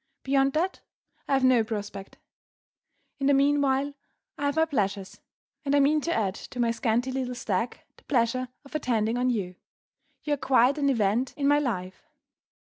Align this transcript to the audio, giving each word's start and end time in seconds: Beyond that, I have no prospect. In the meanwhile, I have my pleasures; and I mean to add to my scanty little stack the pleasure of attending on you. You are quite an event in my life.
Beyond 0.23 0.53
that, 0.53 0.79
I 1.27 1.33
have 1.33 1.43
no 1.43 1.63
prospect. 1.63 2.17
In 3.19 3.27
the 3.27 3.35
meanwhile, 3.35 3.93
I 4.35 4.47
have 4.47 4.55
my 4.55 4.65
pleasures; 4.65 5.19
and 5.63 5.75
I 5.75 5.79
mean 5.79 6.01
to 6.01 6.11
add 6.11 6.33
to 6.33 6.59
my 6.59 6.71
scanty 6.71 7.11
little 7.11 7.35
stack 7.35 7.85
the 7.97 8.03
pleasure 8.05 8.47
of 8.65 8.73
attending 8.73 9.19
on 9.19 9.29
you. 9.29 9.57
You 10.23 10.33
are 10.33 10.37
quite 10.37 10.79
an 10.79 10.89
event 10.89 11.35
in 11.37 11.47
my 11.47 11.59
life. 11.59 12.07